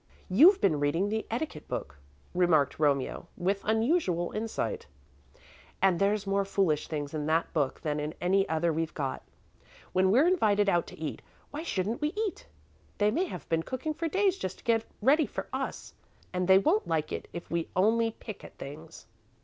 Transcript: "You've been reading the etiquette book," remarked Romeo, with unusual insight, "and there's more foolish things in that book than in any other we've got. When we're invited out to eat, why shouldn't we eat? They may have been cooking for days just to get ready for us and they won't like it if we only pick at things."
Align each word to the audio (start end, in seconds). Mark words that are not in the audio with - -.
"You've 0.31 0.59
been 0.59 0.79
reading 0.79 1.09
the 1.09 1.27
etiquette 1.29 1.67
book," 1.67 1.99
remarked 2.33 2.79
Romeo, 2.79 3.27
with 3.37 3.61
unusual 3.63 4.31
insight, 4.31 4.87
"and 5.79 5.99
there's 5.99 6.25
more 6.25 6.43
foolish 6.43 6.87
things 6.87 7.13
in 7.13 7.27
that 7.27 7.53
book 7.53 7.81
than 7.81 7.99
in 7.99 8.15
any 8.19 8.49
other 8.49 8.73
we've 8.73 8.95
got. 8.95 9.21
When 9.93 10.09
we're 10.09 10.25
invited 10.27 10.67
out 10.67 10.87
to 10.87 10.97
eat, 10.97 11.21
why 11.51 11.61
shouldn't 11.61 12.01
we 12.01 12.13
eat? 12.17 12.47
They 12.97 13.11
may 13.11 13.25
have 13.25 13.47
been 13.47 13.61
cooking 13.61 13.93
for 13.93 14.07
days 14.07 14.39
just 14.39 14.57
to 14.57 14.63
get 14.63 14.85
ready 15.03 15.27
for 15.27 15.47
us 15.53 15.93
and 16.33 16.47
they 16.47 16.57
won't 16.57 16.87
like 16.87 17.11
it 17.11 17.27
if 17.31 17.51
we 17.51 17.69
only 17.75 18.09
pick 18.09 18.43
at 18.43 18.57
things." 18.57 19.05